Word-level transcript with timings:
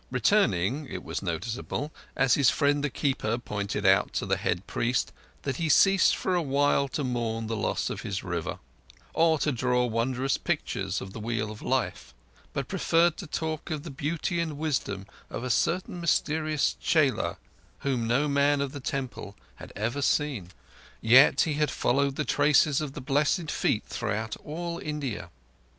Returning, 0.09 0.87
it 0.89 1.03
was 1.03 1.21
noticeable, 1.21 1.91
as 2.15 2.33
his 2.33 2.49
friend 2.49 2.83
the 2.83 2.91
Seeker 2.91 3.37
pointed 3.37 3.85
out 3.85 4.13
to 4.13 4.25
the 4.25 4.35
head 4.37 4.65
priest, 4.65 5.11
that 5.43 5.57
he 5.57 5.69
ceased 5.69 6.15
for 6.15 6.33
a 6.33 6.41
while 6.41 6.87
to 6.87 7.03
mourn 7.03 7.45
the 7.45 7.55
loss 7.55 7.91
of 7.91 8.01
his 8.01 8.23
River, 8.23 8.57
or 9.13 9.37
to 9.37 9.51
draw 9.51 9.85
wondrous 9.85 10.39
pictures 10.39 11.01
of 11.01 11.13
the 11.13 11.19
Wheel 11.19 11.51
of 11.51 11.61
Life, 11.61 12.15
but 12.51 12.67
preferred 12.67 13.15
to 13.17 13.27
talk 13.27 13.69
of 13.69 13.83
the 13.83 13.91
beauty 13.91 14.39
and 14.39 14.57
wisdom 14.57 15.05
of 15.29 15.43
a 15.43 15.51
certain 15.51 16.01
mysterious 16.01 16.75
chela 16.81 17.37
whom 17.81 18.07
no 18.07 18.27
man 18.27 18.59
of 18.59 18.71
the 18.71 18.79
Temple 18.79 19.35
had 19.57 19.71
ever 19.75 20.01
seen. 20.01 20.49
Yes, 20.99 21.43
he 21.43 21.53
had 21.53 21.69
followed 21.69 22.15
the 22.15 22.25
traces 22.25 22.81
of 22.81 22.93
the 22.93 23.01
Blessed 23.01 23.51
Feet 23.51 23.83
throughout 23.85 24.35
all 24.37 24.79
India. 24.79 25.29